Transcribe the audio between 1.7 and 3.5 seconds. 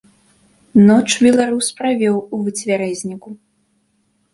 правёў у выцвярэзніку.